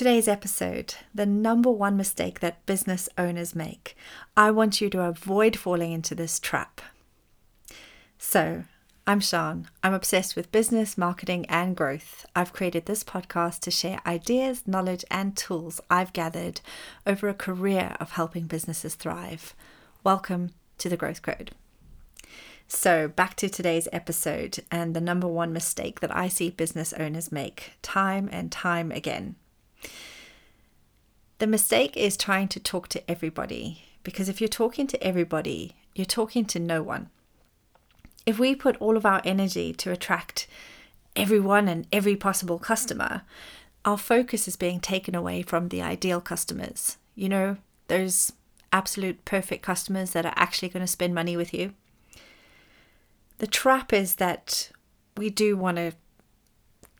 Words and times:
today's 0.00 0.28
episode 0.28 0.94
the 1.14 1.26
number 1.26 1.70
one 1.70 1.94
mistake 1.94 2.40
that 2.40 2.64
business 2.64 3.06
owners 3.18 3.54
make. 3.54 3.94
I 4.34 4.50
want 4.50 4.80
you 4.80 4.88
to 4.88 5.02
avoid 5.02 5.58
falling 5.58 5.92
into 5.92 6.14
this 6.14 6.40
trap. 6.40 6.80
So, 8.16 8.64
I'm 9.06 9.20
Sean. 9.20 9.68
I'm 9.82 9.92
obsessed 9.92 10.36
with 10.36 10.50
business, 10.50 10.96
marketing, 10.96 11.44
and 11.50 11.76
growth. 11.76 12.24
I've 12.34 12.54
created 12.54 12.86
this 12.86 13.04
podcast 13.04 13.60
to 13.60 13.70
share 13.70 14.00
ideas, 14.06 14.66
knowledge, 14.66 15.04
and 15.10 15.36
tools 15.36 15.82
I've 15.90 16.14
gathered 16.14 16.62
over 17.06 17.28
a 17.28 17.34
career 17.34 17.94
of 18.00 18.12
helping 18.12 18.46
businesses 18.46 18.94
thrive. 18.94 19.54
Welcome 20.02 20.52
to 20.78 20.88
the 20.88 20.96
Growth 20.96 21.20
Code. 21.20 21.50
So, 22.66 23.06
back 23.06 23.36
to 23.36 23.50
today's 23.50 23.86
episode 23.92 24.60
and 24.70 24.96
the 24.96 25.02
number 25.02 25.28
one 25.28 25.52
mistake 25.52 26.00
that 26.00 26.16
I 26.16 26.28
see 26.28 26.48
business 26.48 26.94
owners 26.94 27.30
make 27.30 27.72
time 27.82 28.30
and 28.32 28.50
time 28.50 28.90
again. 28.92 29.36
The 31.38 31.46
mistake 31.46 31.96
is 31.96 32.16
trying 32.16 32.48
to 32.48 32.60
talk 32.60 32.88
to 32.88 33.10
everybody 33.10 33.84
because 34.02 34.28
if 34.28 34.40
you're 34.40 34.48
talking 34.48 34.86
to 34.88 35.02
everybody, 35.02 35.74
you're 35.94 36.04
talking 36.04 36.44
to 36.46 36.58
no 36.58 36.82
one. 36.82 37.10
If 38.26 38.38
we 38.38 38.54
put 38.54 38.76
all 38.76 38.96
of 38.96 39.06
our 39.06 39.22
energy 39.24 39.72
to 39.74 39.90
attract 39.90 40.46
everyone 41.16 41.68
and 41.68 41.86
every 41.92 42.16
possible 42.16 42.58
customer, 42.58 43.22
our 43.84 43.96
focus 43.96 44.46
is 44.46 44.56
being 44.56 44.80
taken 44.80 45.14
away 45.14 45.42
from 45.42 45.68
the 45.68 45.82
ideal 45.82 46.20
customers. 46.20 46.98
You 47.14 47.28
know, 47.28 47.56
those 47.88 48.32
absolute 48.72 49.24
perfect 49.24 49.62
customers 49.62 50.10
that 50.12 50.26
are 50.26 50.34
actually 50.36 50.68
going 50.68 50.82
to 50.84 50.86
spend 50.86 51.14
money 51.14 51.36
with 51.36 51.52
you. 51.52 51.74
The 53.38 53.46
trap 53.46 53.92
is 53.92 54.16
that 54.16 54.70
we 55.16 55.30
do 55.30 55.56
want 55.56 55.78
to 55.78 55.92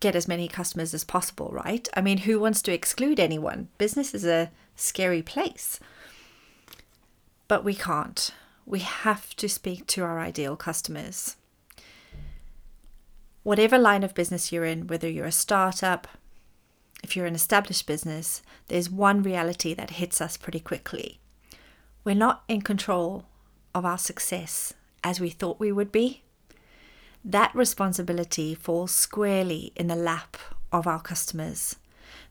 get 0.01 0.15
as 0.15 0.27
many 0.27 0.47
customers 0.47 0.93
as 0.93 1.05
possible, 1.05 1.49
right? 1.53 1.87
I 1.95 2.01
mean, 2.01 2.19
who 2.19 2.39
wants 2.39 2.61
to 2.63 2.73
exclude 2.73 3.19
anyone? 3.19 3.69
Business 3.77 4.13
is 4.13 4.25
a 4.25 4.51
scary 4.75 5.21
place. 5.21 5.79
But 7.47 7.63
we 7.63 7.73
can't. 7.73 8.31
We 8.65 8.79
have 8.79 9.35
to 9.37 9.47
speak 9.47 9.87
to 9.87 10.03
our 10.03 10.19
ideal 10.19 10.57
customers. 10.57 11.37
Whatever 13.43 13.77
line 13.77 14.03
of 14.03 14.13
business 14.13 14.51
you're 14.51 14.65
in, 14.65 14.87
whether 14.87 15.09
you're 15.09 15.25
a 15.25 15.31
startup, 15.31 16.07
if 17.03 17.15
you're 17.15 17.25
an 17.25 17.35
established 17.35 17.87
business, 17.87 18.41
there's 18.67 18.89
one 18.89 19.23
reality 19.23 19.73
that 19.73 19.91
hits 19.91 20.21
us 20.21 20.37
pretty 20.37 20.59
quickly. 20.59 21.19
We're 22.03 22.15
not 22.15 22.43
in 22.47 22.61
control 22.61 23.25
of 23.73 23.85
our 23.85 23.97
success 23.97 24.73
as 25.03 25.19
we 25.19 25.29
thought 25.29 25.59
we 25.59 25.71
would 25.71 25.91
be 25.91 26.23
that 27.23 27.53
responsibility 27.53 28.55
falls 28.55 28.91
squarely 28.91 29.71
in 29.75 29.87
the 29.87 29.95
lap 29.95 30.37
of 30.71 30.87
our 30.87 31.01
customers. 31.01 31.75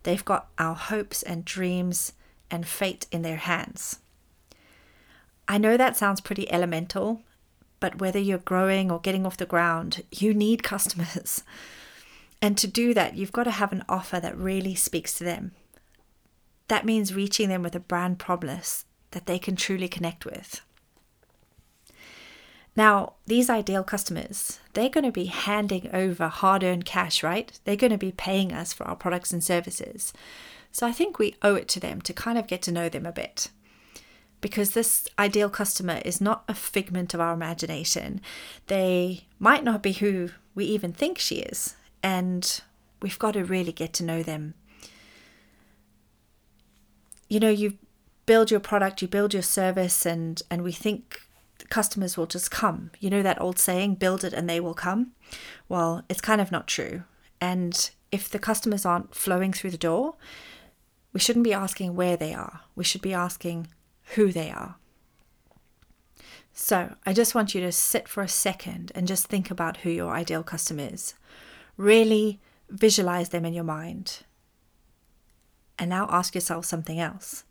They've 0.03 0.25
got 0.25 0.49
our 0.59 0.75
hopes 0.75 1.23
and 1.23 1.45
dreams 1.45 2.13
and 2.51 2.67
fate 2.67 3.07
in 3.13 3.23
their 3.23 3.37
hands. 3.37 4.01
I 5.47 5.59
know 5.59 5.77
that 5.77 5.97
sounds 5.97 6.21
pretty 6.21 6.51
elemental, 6.51 7.23
but 7.81 7.99
whether 7.99 8.19
you're 8.19 8.39
growing 8.39 8.91
or 8.91 9.01
getting 9.01 9.27
off 9.27 9.37
the 9.37 9.47
ground, 9.47 10.03
you 10.11 10.35
need 10.35 10.63
customers. 10.63 11.43
And 12.43 12.57
to 12.57 12.67
do 12.67 12.95
that, 12.95 13.17
you've 13.17 13.33
got 13.33 13.45
to 13.45 13.51
have 13.51 13.71
an 13.71 13.85
offer 13.87 14.19
that 14.19 14.35
really 14.35 14.75
speaks 14.75 15.13
to 15.19 15.25
them. 15.25 15.53
That 16.69 16.87
means 16.87 17.13
reaching 17.13 17.51
them 17.51 17.63
with 17.63 17.75
a 17.75 17.81
brand 17.81 18.19
promise 18.19 18.87
that 19.11 19.27
they 19.27 19.39
can 19.39 19.57
truly 19.57 19.89
connect 19.89 20.25
with. 20.25 20.63
Now, 22.77 23.15
these 23.27 23.51
ideal 23.51 23.83
customers, 23.83 24.61
they're 24.75 24.89
going 24.89 25.05
to 25.05 25.13
be 25.13 25.27
handing 25.27 25.91
over 25.93 26.29
hard 26.29 26.63
earned 26.63 26.85
cash, 26.85 27.23
right? 27.23 27.59
They're 27.65 27.77
going 27.77 27.91
to 27.91 27.99
be 27.99 28.13
paying 28.13 28.53
us 28.53 28.73
for 28.73 28.85
our 28.85 28.97
products 28.97 29.33
and 29.33 29.43
services. 29.43 30.13
So 30.73 30.87
I 30.87 30.93
think 30.93 31.19
we 31.19 31.35
owe 31.43 31.57
it 31.57 31.69
to 31.69 31.81
them 31.81 32.01
to 32.03 32.13
kind 32.13 32.39
of 32.39 32.47
get 32.47 32.63
to 32.63 32.73
know 32.73 32.89
them 32.89 33.07
a 33.07 33.13
bit. 33.13 33.49
Because 34.41 34.71
this 34.71 35.07
ideal 35.19 35.51
customer 35.51 36.01
is 36.05 36.21
not 36.21 36.45
a 36.49 36.55
figment 36.55 37.13
of 37.13 37.21
our 37.21 37.35
imagination. 37.35 38.21
They 38.69 39.25
might 39.39 39.65
not 39.65 39.83
be 39.83 39.93
who 39.93 40.31
we 40.55 40.65
even 40.65 40.93
think 40.93 41.19
she 41.19 41.37
is. 41.37 41.75
And 42.03 42.61
we've 43.03 43.19
got 43.19 43.33
to 43.33 43.45
really 43.45 43.73
get 43.73 43.93
to 43.95 44.05
know 44.05 44.23
them. 44.23 44.55
You 47.29 47.41
know, 47.41 47.51
you 47.51 47.79
build 48.27 48.51
your 48.51 48.61
product, 48.61 49.03
you 49.03 49.09
build 49.09 49.35
your 49.35 49.43
service, 49.43 50.07
and, 50.07 50.41
and 50.51 50.63
we 50.63 50.73
think 50.73 51.21
customers 51.69 52.17
will 52.17 52.27
just 52.27 52.51
come. 52.51 52.91
You 53.01 53.11
know 53.11 53.23
that 53.23 53.41
old 53.41 53.59
saying, 53.59 53.97
build 53.97 54.25
it 54.25 54.33
and 54.33 54.49
they 54.49 54.61
will 54.61 54.75
come? 54.75 55.13
Well, 55.69 56.03
it's 56.09 56.21
kind 56.21 56.41
of 56.41 56.53
not 56.53 56.67
true. 56.67 57.05
And 57.41 57.91
if 58.13 58.29
the 58.29 58.39
customers 58.39 58.85
aren't 58.85 59.15
flowing 59.15 59.53
through 59.53 59.71
the 59.71 59.79
door, 59.79 60.15
we 61.13 61.21
shouldn't 61.21 61.45
be 61.45 61.53
asking 61.53 61.95
where 61.95 62.17
they 62.17 62.35
are. 62.35 62.61
We 62.75 62.85
should 62.85 63.03
be 63.03 63.15
asking 63.15 63.69
who 64.15 64.33
they 64.33 64.51
are. 64.51 64.77
So, 66.53 66.95
I 67.07 67.13
just 67.13 67.35
want 67.35 67.55
you 67.55 67.61
to 67.63 67.73
sit 67.73 68.09
for 68.09 68.23
a 68.23 68.29
second 68.29 68.93
and 68.95 69.07
just 69.07 69.27
think 69.27 69.51
about 69.51 69.79
who 69.79 69.91
your 69.91 70.13
ideal 70.13 70.43
customer 70.43 70.89
is. 70.93 71.15
Really 71.77 72.41
visualize 72.69 73.31
them 73.31 73.45
in 73.45 73.55
your 73.55 73.65
mind. 73.65 74.21
And 75.79 75.89
now 75.89 76.07
ask 76.11 76.35
yourself 76.35 76.65
something 76.65 77.01
else. 77.01 77.45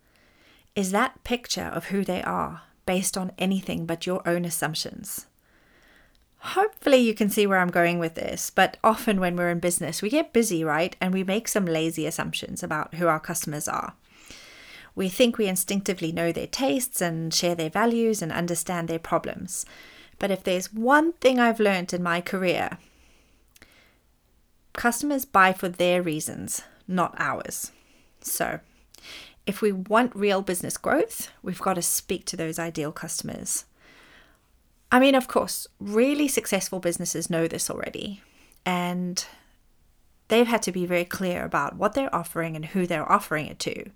Is 0.75 0.91
that 0.91 1.23
picture 1.23 1.63
of 1.73 1.85
who 1.85 2.03
they 2.03 2.21
are 2.21 2.61
based 2.89 3.15
on 3.15 3.31
anything 3.37 3.85
but 3.85 4.07
your 4.07 4.27
own 4.27 4.43
assumptions. 4.43 5.27
Hopefully, 6.39 6.97
you 6.97 7.13
can 7.13 7.29
see 7.29 7.45
where 7.45 7.59
I'm 7.59 7.69
going 7.69 7.99
with 7.99 8.15
this, 8.15 8.49
but 8.49 8.77
often 8.83 9.19
when 9.19 9.35
we're 9.35 9.51
in 9.51 9.59
business, 9.59 10.01
we 10.01 10.09
get 10.09 10.33
busy, 10.33 10.63
right? 10.63 10.95
And 10.99 11.13
we 11.13 11.23
make 11.23 11.47
some 11.47 11.67
lazy 11.67 12.07
assumptions 12.07 12.63
about 12.63 12.95
who 12.95 13.05
our 13.05 13.19
customers 13.19 13.67
are. 13.67 13.93
We 14.95 15.07
think 15.07 15.37
we 15.37 15.45
instinctively 15.45 16.11
know 16.11 16.31
their 16.31 16.47
tastes 16.47 16.99
and 16.99 17.31
share 17.31 17.53
their 17.53 17.69
values 17.69 18.23
and 18.23 18.31
understand 18.31 18.87
their 18.87 18.97
problems. 18.97 19.67
But 20.17 20.31
if 20.31 20.43
there's 20.43 20.73
one 20.73 21.13
thing 21.13 21.39
I've 21.39 21.59
learned 21.59 21.93
in 21.93 22.01
my 22.01 22.21
career, 22.21 22.79
customers 24.73 25.25
buy 25.25 25.53
for 25.53 25.69
their 25.69 26.01
reasons, 26.01 26.63
not 26.87 27.13
ours. 27.19 27.71
So, 28.21 28.61
if 29.49 29.63
we 29.63 29.71
want 29.71 30.15
real 30.15 30.43
business 30.43 30.77
growth, 30.77 31.31
we've 31.41 31.59
got 31.59 31.73
to 31.73 31.81
speak 31.81 32.23
to 32.23 32.37
those 32.37 32.59
ideal 32.59 32.91
customers. 32.91 33.65
I 34.91 34.99
mean, 34.99 35.15
of 35.15 35.27
course, 35.27 35.65
really 35.79 36.27
successful 36.27 36.79
businesses 36.79 37.31
know 37.31 37.47
this 37.47 37.67
already, 37.67 38.21
and 38.63 39.25
they've 40.27 40.45
had 40.45 40.61
to 40.61 40.71
be 40.71 40.85
very 40.85 41.03
clear 41.03 41.43
about 41.43 41.75
what 41.75 41.95
they're 41.95 42.13
offering 42.13 42.55
and 42.55 42.63
who 42.63 42.85
they're 42.85 43.11
offering 43.11 43.47
it 43.47 43.57
to. 43.61 43.89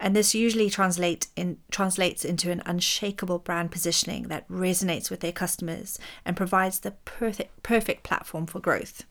And 0.00 0.16
this 0.16 0.34
usually 0.34 0.68
translate 0.68 1.28
in, 1.36 1.58
translates 1.70 2.24
into 2.24 2.50
an 2.50 2.60
unshakable 2.66 3.38
brand 3.38 3.70
positioning 3.70 4.24
that 4.24 4.48
resonates 4.48 5.10
with 5.10 5.20
their 5.20 5.30
customers 5.30 5.96
and 6.24 6.36
provides 6.36 6.80
the 6.80 6.90
perfect, 7.04 7.62
perfect 7.62 8.02
platform 8.02 8.46
for 8.46 8.58
growth. 8.58 9.04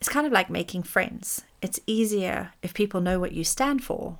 It's 0.00 0.08
kind 0.08 0.26
of 0.26 0.32
like 0.32 0.50
making 0.50 0.82
friends. 0.82 1.44
It's 1.62 1.78
easier 1.86 2.52
if 2.62 2.74
people 2.74 3.00
know 3.00 3.20
what 3.20 3.32
you 3.32 3.44
stand 3.44 3.84
for 3.84 4.18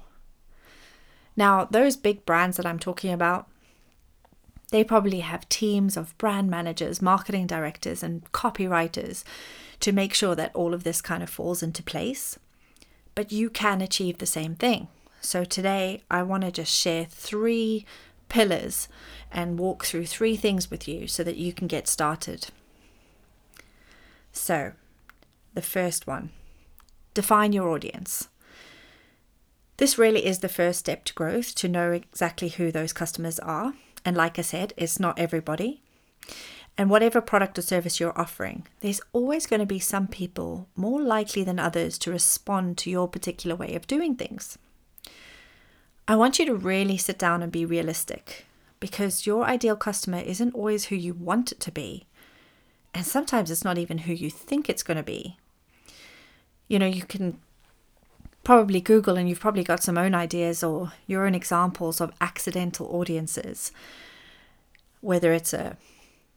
now, 1.36 1.64
those 1.64 1.96
big 1.96 2.24
brands 2.24 2.56
that 2.56 2.66
I'm 2.66 2.78
talking 2.78 3.12
about, 3.12 3.48
they 4.70 4.82
probably 4.82 5.20
have 5.20 5.48
teams 5.48 5.96
of 5.96 6.16
brand 6.18 6.50
managers, 6.50 7.02
marketing 7.02 7.46
directors, 7.46 8.02
and 8.02 8.30
copywriters 8.32 9.22
to 9.80 9.92
make 9.92 10.14
sure 10.14 10.34
that 10.34 10.54
all 10.54 10.74
of 10.74 10.82
this 10.82 11.00
kind 11.00 11.22
of 11.22 11.30
falls 11.30 11.62
into 11.62 11.82
place. 11.82 12.38
But 13.14 13.32
you 13.32 13.50
can 13.50 13.80
achieve 13.80 14.18
the 14.18 14.26
same 14.26 14.54
thing. 14.54 14.88
So 15.20 15.44
today, 15.44 16.02
I 16.10 16.22
want 16.22 16.44
to 16.44 16.50
just 16.50 16.72
share 16.72 17.04
three 17.04 17.84
pillars 18.28 18.88
and 19.30 19.58
walk 19.58 19.84
through 19.84 20.06
three 20.06 20.36
things 20.36 20.70
with 20.70 20.88
you 20.88 21.06
so 21.06 21.22
that 21.22 21.36
you 21.36 21.52
can 21.52 21.66
get 21.66 21.86
started. 21.86 22.48
So, 24.32 24.72
the 25.54 25.62
first 25.62 26.06
one 26.06 26.30
define 27.14 27.52
your 27.52 27.70
audience. 27.70 28.28
This 29.78 29.98
really 29.98 30.24
is 30.24 30.38
the 30.38 30.48
first 30.48 30.80
step 30.80 31.04
to 31.04 31.14
growth 31.14 31.54
to 31.56 31.68
know 31.68 31.92
exactly 31.92 32.48
who 32.48 32.72
those 32.72 32.92
customers 32.92 33.38
are. 33.40 33.74
And 34.04 34.16
like 34.16 34.38
I 34.38 34.42
said, 34.42 34.72
it's 34.76 34.98
not 34.98 35.18
everybody. 35.18 35.82
And 36.78 36.90
whatever 36.90 37.20
product 37.20 37.58
or 37.58 37.62
service 37.62 37.98
you're 37.98 38.18
offering, 38.18 38.66
there's 38.80 39.00
always 39.12 39.46
going 39.46 39.60
to 39.60 39.66
be 39.66 39.78
some 39.78 40.06
people 40.06 40.68
more 40.76 41.00
likely 41.00 41.42
than 41.42 41.58
others 41.58 41.98
to 41.98 42.10
respond 42.10 42.78
to 42.78 42.90
your 42.90 43.08
particular 43.08 43.56
way 43.56 43.74
of 43.74 43.86
doing 43.86 44.14
things. 44.14 44.58
I 46.08 46.16
want 46.16 46.38
you 46.38 46.46
to 46.46 46.54
really 46.54 46.96
sit 46.96 47.18
down 47.18 47.42
and 47.42 47.50
be 47.50 47.64
realistic 47.64 48.46
because 48.78 49.26
your 49.26 49.44
ideal 49.44 49.76
customer 49.76 50.18
isn't 50.18 50.54
always 50.54 50.86
who 50.86 50.96
you 50.96 51.14
want 51.14 51.52
it 51.52 51.60
to 51.60 51.72
be. 51.72 52.06
And 52.94 53.04
sometimes 53.04 53.50
it's 53.50 53.64
not 53.64 53.78
even 53.78 53.98
who 53.98 54.12
you 54.12 54.30
think 54.30 54.68
it's 54.68 54.82
going 54.82 54.96
to 54.96 55.02
be. 55.02 55.36
You 56.68 56.78
know, 56.78 56.86
you 56.86 57.02
can 57.02 57.40
probably 58.46 58.80
Google 58.80 59.16
and 59.16 59.28
you've 59.28 59.40
probably 59.40 59.64
got 59.64 59.82
some 59.82 59.98
own 59.98 60.14
ideas 60.14 60.62
or 60.62 60.92
your 61.08 61.26
own 61.26 61.34
examples 61.34 62.00
of 62.00 62.12
accidental 62.20 62.86
audiences. 62.94 63.72
Whether 65.00 65.32
it's 65.32 65.52
a 65.52 65.76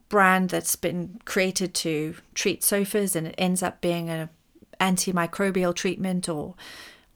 brand 0.09 0.49
that's 0.49 0.75
been 0.75 1.21
created 1.25 1.75
to 1.75 2.15
treat 2.33 2.63
sofas 2.63 3.15
and 3.15 3.27
it 3.27 3.35
ends 3.37 3.61
up 3.61 3.79
being 3.79 4.09
an 4.09 4.29
antimicrobial 4.81 5.75
treatment 5.75 6.27
or 6.27 6.55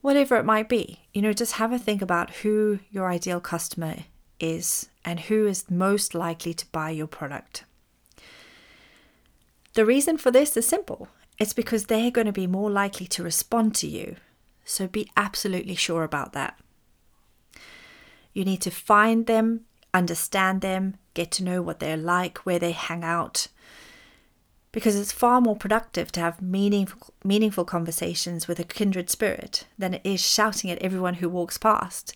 whatever 0.02 0.36
it 0.36 0.46
might 0.46 0.70
be. 0.70 1.00
You 1.12 1.24
know, 1.24 1.34
just 1.34 1.54
have 1.54 1.74
a 1.74 1.80
think 1.80 2.04
about 2.04 2.30
who 2.30 2.78
your 2.92 3.08
ideal 3.10 3.40
customer 3.40 3.96
is 4.40 4.90
and 5.04 5.22
who 5.22 5.48
is 5.48 5.72
most 5.72 6.14
likely 6.14 6.54
to 6.54 6.68
buy 6.68 6.92
your 6.92 7.08
product. 7.08 7.64
The 9.74 9.88
reason 9.88 10.20
for 10.20 10.30
this 10.30 10.56
is 10.56 10.68
simple 10.68 11.08
it's 11.40 11.54
because 11.54 11.86
they're 11.86 12.12
going 12.12 12.28
to 12.28 12.32
be 12.32 12.46
more 12.46 12.70
likely 12.70 13.08
to 13.08 13.24
respond 13.24 13.74
to 13.78 13.88
you. 13.88 14.18
So 14.66 14.88
be 14.88 15.10
absolutely 15.18 15.76
sure 15.76 16.04
about 16.04 16.34
that. 16.34 16.60
You 18.34 18.46
need 18.46 18.62
to 18.62 18.72
find 18.72 19.28
them, 19.28 19.62
understand 19.94 20.62
them, 20.62 20.96
get 21.14 21.32
to 21.32 21.44
know 21.44 21.62
what 21.62 21.80
they're 21.80 21.98
like, 21.98 22.40
where 22.40 22.60
they 22.60 22.72
hang 22.72 23.04
out, 23.04 23.48
because 24.72 24.96
it's 24.96 25.12
far 25.12 25.40
more 25.40 25.56
productive 25.56 26.12
to 26.14 26.20
have 26.20 26.42
meaningful, 26.42 27.14
meaningful 27.24 27.64
conversations 27.64 28.48
with 28.48 28.60
a 28.60 28.64
kindred 28.64 29.10
spirit 29.10 29.68
than 29.78 29.94
it 29.94 30.02
is 30.04 30.26
shouting 30.26 30.72
at 30.72 30.82
everyone 30.82 31.16
who 31.16 31.30
walks 31.30 31.60
past. 31.60 32.16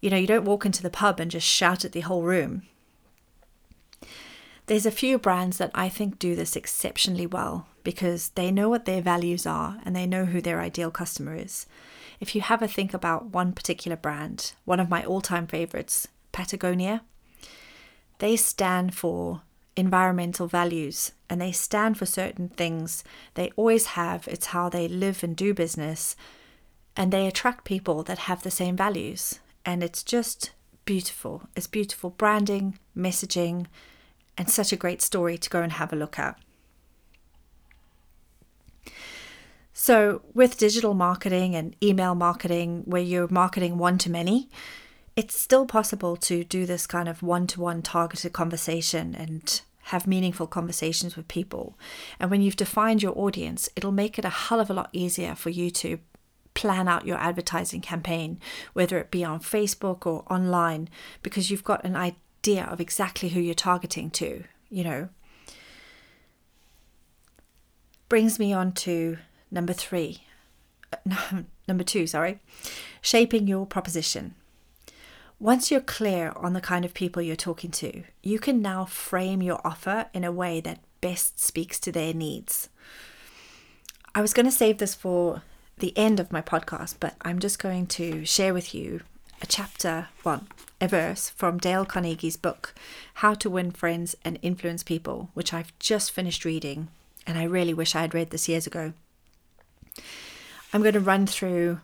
You 0.00 0.08
know, 0.08 0.16
you 0.16 0.26
don't 0.26 0.46
walk 0.46 0.64
into 0.64 0.82
the 0.82 0.88
pub 0.88 1.20
and 1.20 1.30
just 1.30 1.46
shout 1.46 1.84
at 1.84 1.92
the 1.92 2.00
whole 2.00 2.22
room. 2.22 2.62
There's 4.68 4.84
a 4.84 4.90
few 4.90 5.18
brands 5.18 5.56
that 5.56 5.70
I 5.74 5.88
think 5.88 6.18
do 6.18 6.36
this 6.36 6.54
exceptionally 6.54 7.26
well 7.26 7.66
because 7.84 8.28
they 8.34 8.50
know 8.50 8.68
what 8.68 8.84
their 8.84 9.00
values 9.00 9.46
are 9.46 9.78
and 9.82 9.96
they 9.96 10.06
know 10.06 10.26
who 10.26 10.42
their 10.42 10.60
ideal 10.60 10.90
customer 10.90 11.34
is. 11.34 11.64
If 12.20 12.34
you 12.34 12.42
have 12.42 12.60
a 12.60 12.68
think 12.68 12.92
about 12.92 13.32
one 13.32 13.54
particular 13.54 13.96
brand, 13.96 14.52
one 14.66 14.78
of 14.78 14.90
my 14.90 15.02
all 15.02 15.22
time 15.22 15.46
favorites, 15.46 16.06
Patagonia, 16.32 17.00
they 18.18 18.36
stand 18.36 18.94
for 18.94 19.40
environmental 19.74 20.46
values 20.46 21.12
and 21.30 21.40
they 21.40 21.50
stand 21.50 21.96
for 21.96 22.04
certain 22.04 22.50
things. 22.50 23.02
They 23.36 23.50
always 23.56 23.86
have. 23.86 24.28
It's 24.28 24.46
how 24.48 24.68
they 24.68 24.86
live 24.86 25.24
and 25.24 25.34
do 25.34 25.54
business. 25.54 26.14
And 26.94 27.10
they 27.10 27.26
attract 27.26 27.64
people 27.64 28.02
that 28.02 28.18
have 28.18 28.42
the 28.42 28.50
same 28.50 28.76
values. 28.76 29.40
And 29.64 29.82
it's 29.82 30.02
just 30.02 30.50
beautiful. 30.84 31.48
It's 31.56 31.66
beautiful 31.66 32.10
branding, 32.10 32.78
messaging, 32.94 33.64
and 34.38 34.48
such 34.48 34.72
a 34.72 34.76
great 34.76 35.02
story 35.02 35.36
to 35.36 35.50
go 35.50 35.60
and 35.60 35.72
have 35.72 35.92
a 35.92 35.96
look 35.96 36.18
at. 36.18 36.38
So, 39.72 40.22
with 40.34 40.58
digital 40.58 40.94
marketing 40.94 41.54
and 41.54 41.76
email 41.82 42.14
marketing, 42.14 42.82
where 42.86 43.02
you're 43.02 43.28
marketing 43.28 43.78
one 43.78 43.98
to 43.98 44.10
many, 44.10 44.48
it's 45.14 45.38
still 45.38 45.66
possible 45.66 46.16
to 46.16 46.42
do 46.44 46.66
this 46.66 46.86
kind 46.86 47.08
of 47.08 47.22
one 47.22 47.46
to 47.48 47.60
one 47.60 47.82
targeted 47.82 48.32
conversation 48.32 49.14
and 49.14 49.60
have 49.82 50.06
meaningful 50.06 50.46
conversations 50.46 51.16
with 51.16 51.28
people. 51.28 51.78
And 52.18 52.30
when 52.30 52.42
you've 52.42 52.56
defined 52.56 53.02
your 53.02 53.16
audience, 53.16 53.68
it'll 53.76 53.92
make 53.92 54.18
it 54.18 54.24
a 54.24 54.30
hell 54.30 54.60
of 54.60 54.68
a 54.68 54.74
lot 54.74 54.90
easier 54.92 55.34
for 55.34 55.50
you 55.50 55.70
to 55.70 55.98
plan 56.54 56.88
out 56.88 57.06
your 57.06 57.18
advertising 57.18 57.80
campaign, 57.80 58.40
whether 58.72 58.98
it 58.98 59.12
be 59.12 59.24
on 59.24 59.38
Facebook 59.38 60.06
or 60.06 60.24
online, 60.28 60.88
because 61.22 61.50
you've 61.50 61.64
got 61.64 61.84
an 61.84 61.94
idea 62.38 62.64
of 62.64 62.80
exactly 62.80 63.30
who 63.30 63.40
you're 63.40 63.54
targeting 63.54 64.10
to, 64.10 64.44
you 64.70 64.84
know. 64.84 65.08
Brings 68.08 68.38
me 68.38 68.52
on 68.52 68.72
to 68.72 69.18
number 69.50 69.72
three, 69.72 70.22
uh, 70.92 71.42
number 71.68 71.84
two, 71.84 72.06
sorry, 72.06 72.40
shaping 73.02 73.46
your 73.46 73.66
proposition. 73.66 74.34
Once 75.40 75.70
you're 75.70 75.80
clear 75.80 76.32
on 76.36 76.52
the 76.52 76.60
kind 76.60 76.84
of 76.84 76.94
people 76.94 77.22
you're 77.22 77.36
talking 77.36 77.70
to, 77.70 78.02
you 78.22 78.38
can 78.38 78.60
now 78.62 78.84
frame 78.84 79.42
your 79.42 79.60
offer 79.64 80.06
in 80.12 80.24
a 80.24 80.32
way 80.32 80.60
that 80.60 80.80
best 81.00 81.38
speaks 81.38 81.78
to 81.78 81.92
their 81.92 82.12
needs. 82.12 82.68
I 84.14 84.20
was 84.20 84.32
going 84.32 84.46
to 84.46 84.52
save 84.52 84.78
this 84.78 84.94
for 84.94 85.42
the 85.78 85.96
end 85.96 86.18
of 86.18 86.32
my 86.32 86.42
podcast, 86.42 86.96
but 86.98 87.14
I'm 87.22 87.38
just 87.38 87.60
going 87.60 87.86
to 87.98 88.24
share 88.24 88.52
with 88.52 88.74
you 88.74 89.02
a 89.40 89.46
chapter, 89.46 90.08
one, 90.24 90.48
a 90.80 90.88
verse 90.88 91.30
from 91.30 91.58
Dale 91.58 91.84
Carnegie's 91.84 92.36
book, 92.36 92.74
How 93.14 93.34
to 93.34 93.50
Win 93.50 93.70
Friends 93.70 94.16
and 94.24 94.38
Influence 94.42 94.82
People, 94.82 95.30
which 95.34 95.52
I've 95.52 95.76
just 95.78 96.12
finished 96.12 96.44
reading, 96.44 96.88
and 97.26 97.36
I 97.36 97.44
really 97.44 97.74
wish 97.74 97.94
I 97.94 98.02
had 98.02 98.14
read 98.14 98.30
this 98.30 98.48
years 98.48 98.66
ago. 98.66 98.92
I'm 100.72 100.82
going 100.82 100.94
to 100.94 101.00
run 101.00 101.26
through 101.26 101.80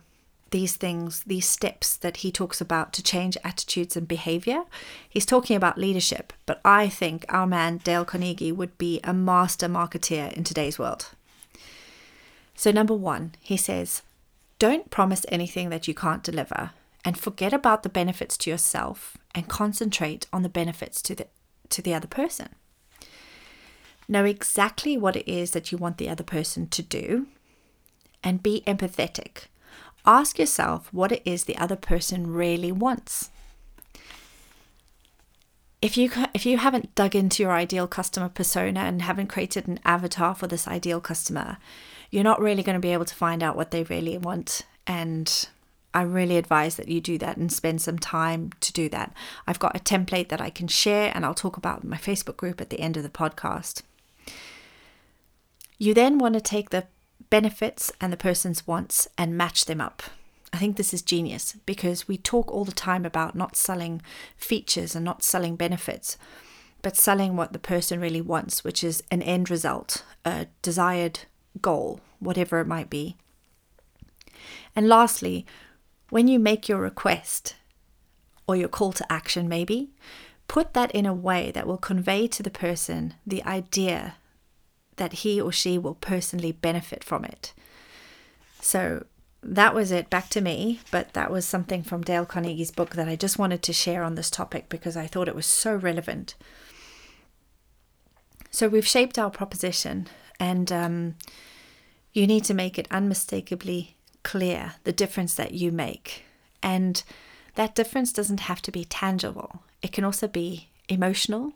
these 0.51 0.75
things, 0.77 1.23
these 1.23 1.47
steps 1.47 1.97
that 1.97 2.17
he 2.17 2.31
talks 2.31 2.61
about 2.61 2.93
to 2.93 3.03
change 3.03 3.37
attitudes 3.43 3.97
and 3.97 4.07
behavior. 4.07 4.63
He's 5.09 5.25
talking 5.25 5.57
about 5.57 5.77
leadership, 5.77 6.31
but 6.45 6.61
I 6.63 6.87
think 6.87 7.25
our 7.27 7.47
man 7.47 7.77
Dale 7.77 8.05
Carnegie 8.05 8.51
would 8.51 8.77
be 8.77 9.01
a 9.03 9.13
master 9.13 9.67
marketeer 9.67 10.31
in 10.31 10.43
today's 10.43 10.79
world. 10.79 11.09
So, 12.53 12.71
number 12.71 12.93
one, 12.93 13.33
he 13.41 13.57
says, 13.57 14.01
don't 14.57 14.89
promise 14.89 15.25
anything 15.27 15.69
that 15.69 15.89
you 15.89 15.93
can't 15.93 16.23
deliver 16.23 16.71
and 17.05 17.17
forget 17.17 17.53
about 17.53 17.83
the 17.83 17.89
benefits 17.89 18.35
to 18.35 18.49
yourself 18.49 19.15
and 19.33 19.47
concentrate 19.47 20.27
on 20.33 20.41
the 20.43 20.49
benefits 20.49 21.01
to 21.03 21.15
the, 21.15 21.27
to 21.69 21.81
the 21.81 21.93
other 21.93 22.07
person. 22.07 22.49
Know 24.09 24.25
exactly 24.25 24.97
what 24.97 25.15
it 25.15 25.31
is 25.31 25.51
that 25.51 25.71
you 25.71 25.77
want 25.77 25.97
the 25.97 26.09
other 26.09 26.23
person 26.23 26.67
to 26.67 26.81
do 26.81 27.27
and 28.21 28.43
be 28.43 28.63
empathetic 28.67 29.45
ask 30.05 30.37
yourself 30.37 30.93
what 30.93 31.11
it 31.11 31.21
is 31.25 31.43
the 31.43 31.57
other 31.57 31.75
person 31.75 32.31
really 32.31 32.71
wants. 32.71 33.29
If 35.81 35.97
you 35.97 36.09
if 36.33 36.45
you 36.45 36.57
haven't 36.57 36.95
dug 36.95 37.15
into 37.15 37.43
your 37.43 37.51
ideal 37.51 37.87
customer 37.87 38.29
persona 38.29 38.81
and 38.81 39.01
haven't 39.01 39.27
created 39.27 39.67
an 39.67 39.79
avatar 39.85 40.33
for 40.33 40.47
this 40.47 40.67
ideal 40.67 40.99
customer, 40.99 41.57
you're 42.09 42.23
not 42.23 42.41
really 42.41 42.63
going 42.63 42.75
to 42.75 42.79
be 42.79 42.93
able 42.93 43.05
to 43.05 43.15
find 43.15 43.43
out 43.43 43.55
what 43.55 43.71
they 43.71 43.83
really 43.83 44.17
want 44.17 44.63
and 44.87 45.47
I 45.95 46.01
really 46.01 46.35
advise 46.35 46.75
that 46.75 46.89
you 46.89 46.99
do 46.99 47.17
that 47.19 47.37
and 47.37 47.49
spend 47.49 47.81
some 47.81 47.97
time 47.97 48.51
to 48.59 48.73
do 48.73 48.89
that. 48.89 49.13
I've 49.47 49.59
got 49.59 49.77
a 49.77 49.79
template 49.79 50.27
that 50.27 50.41
I 50.41 50.49
can 50.49 50.67
share 50.67 51.09
and 51.15 51.25
I'll 51.25 51.33
talk 51.33 51.55
about 51.55 51.85
my 51.85 51.95
Facebook 51.95 52.35
group 52.35 52.59
at 52.59 52.69
the 52.69 52.81
end 52.81 52.97
of 52.97 53.03
the 53.03 53.09
podcast. 53.09 53.81
You 55.77 55.93
then 55.93 56.17
want 56.17 56.33
to 56.33 56.41
take 56.41 56.69
the 56.69 56.87
benefits 57.29 57.93
and 58.01 58.11
the 58.11 58.17
person's 58.17 58.67
wants 58.67 59.07
and 59.17 59.37
match 59.37 59.65
them 59.65 59.79
up. 59.79 60.03
I 60.51 60.57
think 60.57 60.75
this 60.75 60.93
is 60.93 61.01
genius 61.01 61.55
because 61.65 62.09
we 62.09 62.17
talk 62.17 62.51
all 62.51 62.65
the 62.65 62.73
time 62.73 63.05
about 63.05 63.33
not 63.33 63.55
selling 63.55 64.01
features 64.35 64.95
and 64.95 65.05
not 65.05 65.23
selling 65.23 65.55
benefits, 65.55 66.17
but 66.81 66.97
selling 66.97 67.37
what 67.37 67.53
the 67.53 67.59
person 67.59 68.01
really 68.01 68.21
wants, 68.21 68.65
which 68.65 68.83
is 68.83 69.01
an 69.11 69.21
end 69.21 69.49
result, 69.49 70.03
a 70.25 70.47
desired 70.61 71.21
goal, 71.61 72.01
whatever 72.19 72.59
it 72.59 72.67
might 72.67 72.89
be. 72.89 73.15
And 74.75 74.89
lastly, 74.89 75.45
when 76.09 76.27
you 76.27 76.39
make 76.39 76.69
your 76.69 76.79
request 76.79 77.55
or 78.47 78.55
your 78.55 78.67
call 78.67 78.93
to 78.93 79.11
action, 79.11 79.47
maybe, 79.47 79.89
put 80.47 80.73
that 80.73 80.91
in 80.91 81.05
a 81.05 81.13
way 81.13 81.51
that 81.51 81.67
will 81.67 81.77
convey 81.77 82.27
to 82.27 82.43
the 82.43 82.49
person 82.49 83.15
the 83.25 83.43
idea 83.43 84.15
that 84.97 85.13
he 85.13 85.41
or 85.41 85.51
she 85.51 85.77
will 85.77 85.95
personally 85.95 86.51
benefit 86.51 87.03
from 87.03 87.25
it. 87.25 87.53
So 88.61 89.05
that 89.43 89.75
was 89.75 89.91
it 89.91 90.09
back 90.09 90.29
to 90.29 90.41
me, 90.41 90.79
but 90.91 91.13
that 91.13 91.31
was 91.31 91.45
something 91.45 91.83
from 91.83 92.01
Dale 92.01 92.25
Carnegie's 92.25 92.71
book 92.71 92.91
that 92.91 93.07
I 93.07 93.15
just 93.15 93.37
wanted 93.37 93.61
to 93.63 93.73
share 93.73 94.03
on 94.03 94.15
this 94.15 94.31
topic 94.31 94.69
because 94.69 94.97
I 94.97 95.07
thought 95.07 95.27
it 95.27 95.35
was 95.35 95.45
so 95.45 95.75
relevant. 95.75 96.35
So 98.49 98.67
we've 98.67 98.87
shaped 98.87 99.19
our 99.19 99.29
proposition, 99.29 100.07
and 100.39 100.71
um, 100.71 101.15
you 102.13 102.25
need 102.25 102.45
to 102.45 102.53
make 102.53 102.79
it 102.79 102.87
unmistakably 102.89 103.97
clear 104.25 104.73
the 104.83 104.91
difference 104.91 105.35
that 105.35 105.53
you 105.53 105.71
make. 105.71 106.23
And 106.61 107.01
that 107.53 107.75
difference 107.75 108.11
doesn't 108.11 108.41
have 108.41 108.61
to 108.63 108.71
be 108.71 108.83
tangible, 108.83 109.61
it 109.81 109.93
can 109.93 110.03
also 110.03 110.27
be 110.27 110.67
emotional. 110.89 111.53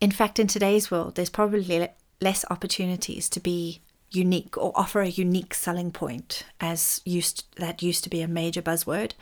In 0.00 0.12
fact, 0.12 0.38
in 0.38 0.46
today's 0.46 0.90
world, 0.90 1.16
there's 1.16 1.30
probably 1.30 1.88
less 2.20 2.44
opportunities 2.50 3.28
to 3.30 3.40
be 3.40 3.80
unique 4.10 4.56
or 4.56 4.72
offer 4.74 5.00
a 5.00 5.08
unique 5.08 5.54
selling 5.54 5.90
point 5.90 6.44
as 6.60 7.00
used 7.04 7.44
that 7.56 7.82
used 7.82 8.04
to 8.04 8.10
be 8.10 8.20
a 8.20 8.28
major 8.28 8.60
buzzword 8.62 9.12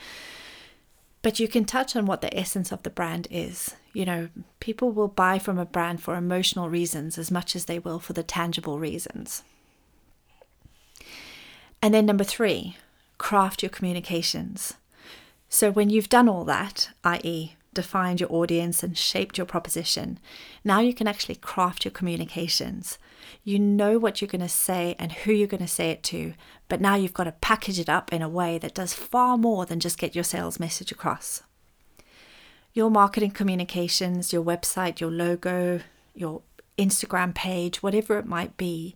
but 1.23 1.39
you 1.39 1.47
can 1.47 1.65
touch 1.65 1.95
on 1.95 2.07
what 2.07 2.23
the 2.23 2.37
essence 2.37 2.73
of 2.73 2.83
the 2.83 2.91
brand 2.91 3.29
is 3.31 3.77
you 3.93 4.05
know 4.05 4.29
people 4.59 4.91
will 4.91 5.07
buy 5.07 5.39
from 5.39 5.59
a 5.59 5.65
brand 5.65 6.03
for 6.03 6.17
emotional 6.17 6.69
reasons 6.69 7.19
as 7.19 7.31
much 7.31 7.55
as 7.55 7.67
they 7.67 7.79
will 7.79 8.01
for 8.01 8.15
the 8.15 8.23
tangible 8.25 8.81
reasons 8.81 9.45
and 11.83 11.95
then 11.95 12.07
number 12.07 12.25
3 12.25 12.77
craft 13.19 13.63
your 13.63 13.71
communications 13.71 14.75
so 15.49 15.71
when 15.71 15.91
you've 15.91 16.09
done 16.09 16.29
all 16.29 16.45
that 16.45 16.91
i.e 17.05 17.55
defined 17.73 18.21
your 18.21 18.33
audience 18.33 18.83
and 18.83 18.97
shaped 18.97 19.39
your 19.39 19.47
proposition, 19.47 20.19
now 20.65 20.81
you 20.81 20.93
can 20.93 21.07
actually 21.07 21.37
craft 21.37 21.85
your 21.85 21.93
communications. 21.93 22.99
You 23.45 23.59
know 23.59 23.99
what 23.99 24.21
you're 24.21 24.29
going 24.29 24.41
to 24.41 24.49
say 24.49 24.97
and 24.99 25.13
who 25.13 25.33
you're 25.33 25.47
going 25.47 25.63
to 25.63 25.69
say 25.69 25.91
it 25.91 26.03
to, 26.05 26.35
but 26.69 26.81
now 26.81 26.97
you've 26.97 27.15
got 27.15 27.25
to 27.25 27.33
package 27.33 27.79
it 27.79 27.89
up 27.89 28.13
in 28.13 28.23
a 28.23 28.29
way 28.29 28.59
that 28.59 28.75
does 28.75 28.93
far 28.95 29.39
more 29.39 29.67
than 29.67 29.81
just 29.81 29.99
get 29.99 30.15
your 30.15 30.25
sales 30.25 30.59
message 30.59 30.91
across. 30.91 31.43
Your 32.73 32.91
marketing 32.91 33.33
communications, 33.33 34.33
your 34.33 34.45
website, 34.45 35.01
your 35.01 35.11
logo, 35.11 35.81
your 36.15 36.43
Instagram 36.79 37.35
page, 37.35 37.83
whatever 37.83 38.19
it 38.19 38.27
might 38.27 38.57
be, 38.57 38.95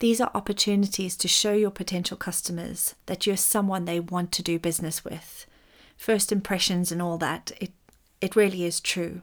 These 0.00 0.20
are 0.20 0.30
opportunities 0.34 1.14
to 1.16 1.28
show 1.28 1.52
your 1.52 1.70
potential 1.70 2.16
customers 2.16 2.94
that 3.04 3.26
you're 3.26 3.36
someone 3.36 3.84
they 3.84 4.00
want 4.00 4.32
to 4.32 4.42
do 4.42 4.58
business 4.58 5.04
with. 5.04 5.46
First 5.96 6.32
impressions 6.32 6.90
and 6.90 7.02
all 7.02 7.18
that, 7.18 7.52
it, 7.60 7.70
it 8.22 8.34
really 8.34 8.64
is 8.64 8.80
true. 8.80 9.20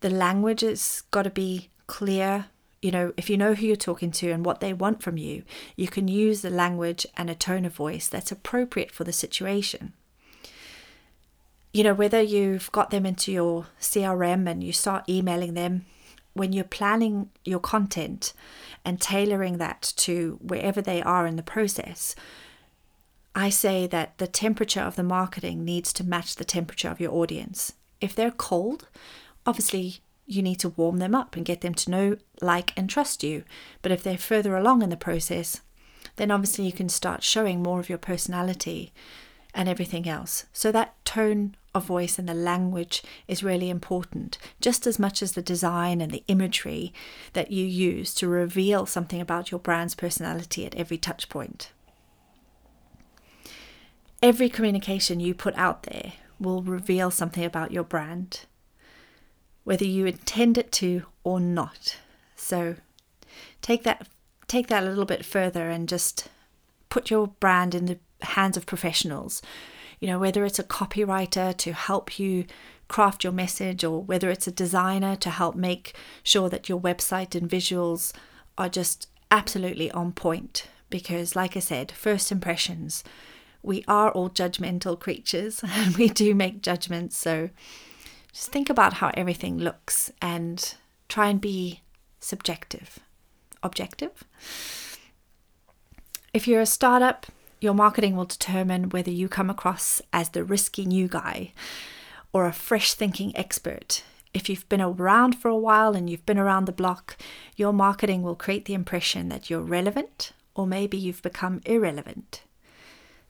The 0.00 0.08
language 0.08 0.62
has 0.62 1.02
got 1.10 1.24
to 1.24 1.30
be 1.30 1.68
clear. 1.86 2.46
You 2.80 2.92
know, 2.92 3.12
if 3.18 3.28
you 3.28 3.36
know 3.36 3.52
who 3.52 3.66
you're 3.66 3.76
talking 3.76 4.10
to 4.12 4.30
and 4.30 4.42
what 4.42 4.60
they 4.60 4.72
want 4.72 5.02
from 5.02 5.18
you, 5.18 5.42
you 5.76 5.86
can 5.86 6.08
use 6.08 6.40
the 6.40 6.50
language 6.50 7.06
and 7.18 7.28
a 7.28 7.34
tone 7.34 7.66
of 7.66 7.74
voice 7.74 8.08
that's 8.08 8.32
appropriate 8.32 8.90
for 8.90 9.04
the 9.04 9.12
situation. 9.12 9.92
You 11.74 11.84
know, 11.84 11.94
whether 11.94 12.22
you've 12.22 12.72
got 12.72 12.88
them 12.88 13.04
into 13.04 13.30
your 13.32 13.66
CRM 13.78 14.48
and 14.48 14.64
you 14.64 14.72
start 14.72 15.06
emailing 15.10 15.52
them, 15.52 15.84
when 16.38 16.52
you're 16.52 16.64
planning 16.64 17.30
your 17.44 17.60
content 17.60 18.32
and 18.84 19.00
tailoring 19.00 19.58
that 19.58 19.92
to 19.96 20.38
wherever 20.40 20.80
they 20.80 21.02
are 21.02 21.26
in 21.26 21.36
the 21.36 21.42
process, 21.42 22.14
I 23.34 23.50
say 23.50 23.86
that 23.86 24.18
the 24.18 24.26
temperature 24.26 24.80
of 24.80 24.96
the 24.96 25.02
marketing 25.02 25.64
needs 25.64 25.92
to 25.94 26.04
match 26.04 26.36
the 26.36 26.44
temperature 26.44 26.88
of 26.88 27.00
your 27.00 27.12
audience. 27.12 27.74
If 28.00 28.14
they're 28.14 28.30
cold, 28.30 28.88
obviously 29.46 29.98
you 30.26 30.42
need 30.42 30.60
to 30.60 30.70
warm 30.70 30.98
them 30.98 31.14
up 31.14 31.36
and 31.36 31.44
get 31.44 31.62
them 31.62 31.74
to 31.74 31.90
know, 31.90 32.16
like, 32.40 32.72
and 32.76 32.88
trust 32.88 33.22
you. 33.22 33.44
But 33.80 33.92
if 33.92 34.02
they're 34.02 34.18
further 34.18 34.56
along 34.56 34.82
in 34.82 34.90
the 34.90 34.96
process, 34.96 35.62
then 36.16 36.30
obviously 36.30 36.66
you 36.66 36.72
can 36.72 36.88
start 36.88 37.22
showing 37.22 37.62
more 37.62 37.80
of 37.80 37.88
your 37.88 37.98
personality 37.98 38.92
and 39.54 39.68
everything 39.68 40.08
else. 40.08 40.44
So 40.52 40.70
that 40.72 41.02
tone 41.04 41.56
of 41.78 41.84
voice 41.84 42.18
and 42.18 42.28
the 42.28 42.34
language 42.34 43.02
is 43.26 43.42
really 43.42 43.70
important, 43.70 44.36
just 44.60 44.86
as 44.86 44.98
much 44.98 45.22
as 45.22 45.32
the 45.32 45.42
design 45.42 46.02
and 46.02 46.12
the 46.12 46.24
imagery 46.28 46.92
that 47.32 47.50
you 47.50 47.64
use 47.64 48.12
to 48.14 48.28
reveal 48.28 48.84
something 48.84 49.20
about 49.20 49.50
your 49.50 49.60
brand's 49.60 49.94
personality 49.94 50.66
at 50.66 50.74
every 50.74 50.98
touch 50.98 51.30
point. 51.30 51.72
Every 54.22 54.50
communication 54.50 55.20
you 55.20 55.32
put 55.32 55.56
out 55.56 55.84
there 55.84 56.12
will 56.38 56.62
reveal 56.62 57.10
something 57.10 57.44
about 57.44 57.72
your 57.72 57.84
brand 57.84 58.44
whether 59.68 59.84
you 59.84 60.06
intend 60.06 60.56
it 60.56 60.72
to 60.72 61.02
or 61.24 61.38
not. 61.38 61.98
So 62.36 62.76
take 63.60 63.82
that 63.82 64.08
take 64.46 64.68
that 64.68 64.82
a 64.82 64.88
little 64.88 65.04
bit 65.04 65.26
further 65.26 65.68
and 65.68 65.86
just 65.86 66.28
put 66.88 67.10
your 67.10 67.26
brand 67.26 67.74
in 67.74 67.84
the 67.84 67.98
hands 68.22 68.56
of 68.56 68.64
professionals. 68.64 69.42
You 70.00 70.08
know, 70.08 70.18
whether 70.18 70.44
it's 70.44 70.58
a 70.58 70.64
copywriter 70.64 71.56
to 71.56 71.72
help 71.72 72.18
you 72.18 72.46
craft 72.88 73.24
your 73.24 73.32
message 73.32 73.84
or 73.84 74.02
whether 74.02 74.30
it's 74.30 74.46
a 74.46 74.52
designer 74.52 75.16
to 75.16 75.30
help 75.30 75.54
make 75.54 75.94
sure 76.22 76.48
that 76.48 76.68
your 76.68 76.80
website 76.80 77.34
and 77.34 77.50
visuals 77.50 78.12
are 78.56 78.68
just 78.68 79.08
absolutely 79.30 79.90
on 79.90 80.12
point. 80.12 80.68
Because 80.88 81.36
like 81.36 81.56
I 81.56 81.60
said, 81.60 81.92
first 81.92 82.32
impressions 82.32 83.04
we 83.62 83.84
are 83.88 84.10
all 84.10 84.30
judgmental 84.30 84.98
creatures 85.06 85.62
and 85.68 85.96
we 85.96 86.08
do 86.08 86.34
make 86.34 86.62
judgments. 86.62 87.16
So 87.16 87.50
just 88.32 88.50
think 88.50 88.70
about 88.70 88.94
how 88.94 89.10
everything 89.14 89.58
looks 89.58 90.12
and 90.20 90.74
try 91.08 91.28
and 91.28 91.40
be 91.40 91.82
subjective, 92.20 92.98
objective. 93.62 94.24
If 96.32 96.46
you're 96.46 96.60
a 96.60 96.66
startup, 96.66 97.26
your 97.60 97.74
marketing 97.74 98.16
will 98.16 98.24
determine 98.24 98.90
whether 98.90 99.10
you 99.10 99.28
come 99.28 99.50
across 99.50 100.00
as 100.12 100.30
the 100.30 100.44
risky 100.44 100.84
new 100.84 101.08
guy 101.08 101.52
or 102.32 102.46
a 102.46 102.52
fresh 102.52 102.94
thinking 102.94 103.36
expert. 103.36 104.02
If 104.34 104.48
you've 104.48 104.68
been 104.68 104.80
around 104.80 105.36
for 105.40 105.48
a 105.48 105.56
while 105.56 105.96
and 105.96 106.08
you've 106.08 106.26
been 106.26 106.38
around 106.38 106.66
the 106.66 106.72
block, 106.72 107.16
your 107.56 107.72
marketing 107.72 108.22
will 108.22 108.36
create 108.36 108.66
the 108.66 108.74
impression 108.74 109.28
that 109.30 109.48
you're 109.48 109.60
relevant 109.60 110.32
or 110.54 110.66
maybe 110.66 110.96
you've 110.96 111.22
become 111.22 111.60
irrelevant. 111.64 112.42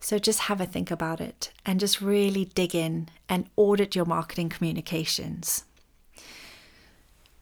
So 0.01 0.19
just 0.19 0.41
have 0.41 0.61
a 0.61 0.67
think 0.67 0.91
about 0.91 1.21
it 1.21 1.51
and 1.65 1.81
just 1.81 2.01
really 2.01 2.47
dig 2.47 2.75
in 2.75 3.09
and 3.29 3.49
audit 3.57 3.97
your 3.97 4.05
marketing 4.05 4.49
communications. 4.49 5.65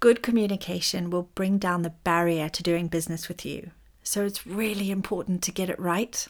Good 0.01 0.23
communication 0.23 1.11
will 1.11 1.31
bring 1.35 1.59
down 1.59 1.83
the 1.83 1.91
barrier 1.91 2.49
to 2.51 2.63
doing 2.63 2.89
business 2.89 3.29
with 3.29 3.45
you. 3.45 3.71
So 4.03 4.25
it's 4.25 4.47
really 4.47 4.91
important 4.91 5.43
to 5.43 5.53
get 5.53 5.71
it 5.71 5.79
right. 5.79 6.27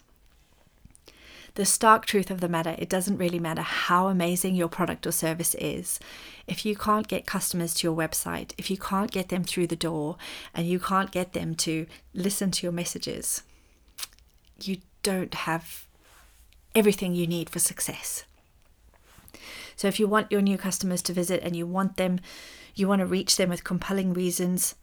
The 1.57 1.65
stark 1.65 2.05
truth 2.05 2.31
of 2.31 2.43
the 2.43 2.51
matter, 2.51 2.77
it 2.79 2.91
doesn't 2.91 3.17
really 3.17 3.39
matter 3.39 3.63
how 3.63 4.09
amazing 4.09 4.55
your 4.55 4.69
product 4.69 5.07
or 5.07 5.11
service 5.11 5.55
is. 5.55 5.99
If 6.47 6.67
you 6.67 6.77
can't 6.77 7.09
get 7.09 7.25
customers 7.25 7.73
to 7.75 7.87
your 7.87 7.97
website, 7.97 8.53
if 8.59 8.71
you 8.71 8.77
can't 8.77 9.11
get 9.11 9.31
them 9.31 9.43
through 9.43 9.69
the 9.69 9.75
door, 9.75 10.19
and 10.55 10.67
you 10.67 10.79
can't 10.79 11.11
get 11.11 11.33
them 11.33 11.55
to 11.55 11.87
listen 12.13 12.51
to 12.51 12.67
your 12.67 12.73
messages, 12.73 13.43
you 14.61 14.83
don't 15.03 15.33
have 15.33 15.87
everything 16.75 17.15
you 17.15 17.27
need 17.27 17.49
for 17.49 17.59
success. 17.59 18.25
So 19.77 19.89
if 19.89 19.99
you 19.99 20.07
want 20.07 20.31
your 20.31 20.43
new 20.43 20.59
customers 20.59 21.01
to 21.03 21.15
visit 21.15 21.43
and 21.43 21.57
you 21.57 21.67
want 21.67 21.97
them, 21.97 22.21
you 22.75 22.87
want 22.87 23.01
to 23.01 23.07
reach 23.07 23.37
them 23.37 23.49
with 23.49 23.65
compelling 23.65 24.13
reasons, 24.13 24.75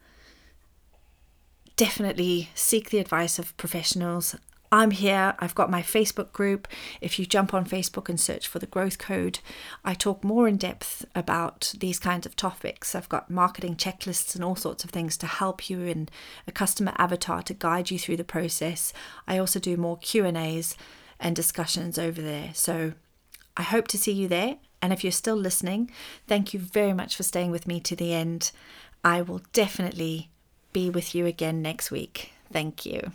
definitely 1.75 2.49
seek 2.55 2.89
the 2.89 2.97
advice 2.97 3.37
of 3.37 3.55
professionals. 3.57 4.35
I'm 4.73 4.89
here. 4.89 5.35
I've 5.37 5.53
got 5.53 5.69
my 5.69 5.83
Facebook 5.83 6.31
group. 6.31 6.67
If 6.99 7.19
you 7.19 7.27
jump 7.27 7.53
on 7.53 7.63
Facebook 7.63 8.09
and 8.09 8.19
search 8.19 8.47
for 8.47 8.57
the 8.57 8.65
growth 8.65 8.97
code, 8.97 9.37
I 9.85 9.93
talk 9.93 10.23
more 10.23 10.47
in 10.47 10.57
depth 10.57 11.05
about 11.13 11.75
these 11.77 11.99
kinds 11.99 12.25
of 12.25 12.35
topics. 12.35 12.95
I've 12.95 13.07
got 13.07 13.29
marketing 13.29 13.75
checklists 13.75 14.33
and 14.33 14.43
all 14.43 14.55
sorts 14.55 14.83
of 14.83 14.89
things 14.89 15.15
to 15.17 15.27
help 15.27 15.69
you 15.69 15.81
in 15.81 16.09
a 16.47 16.51
customer 16.51 16.93
avatar 16.97 17.43
to 17.43 17.53
guide 17.53 17.91
you 17.91 17.99
through 17.99 18.17
the 18.17 18.23
process. 18.23 18.93
I 19.27 19.37
also 19.37 19.59
do 19.59 19.77
more 19.77 19.97
Q&As 19.97 20.75
and 21.19 21.35
discussions 21.35 21.99
over 21.99 22.19
there. 22.19 22.49
So 22.55 22.93
I 23.55 23.61
hope 23.61 23.87
to 23.89 23.97
see 23.99 24.11
you 24.11 24.27
there. 24.27 24.57
And 24.81 24.91
if 24.91 25.03
you're 25.03 25.11
still 25.11 25.35
listening, 25.35 25.91
thank 26.27 26.51
you 26.51 26.59
very 26.59 26.93
much 26.93 27.15
for 27.15 27.21
staying 27.21 27.51
with 27.51 27.67
me 27.67 27.79
to 27.81 27.95
the 27.95 28.11
end. 28.11 28.51
I 29.03 29.21
will 29.21 29.43
definitely 29.53 30.31
be 30.73 30.89
with 30.89 31.13
you 31.13 31.27
again 31.27 31.61
next 31.61 31.91
week. 31.91 32.33
Thank 32.51 32.87
you. 32.87 33.11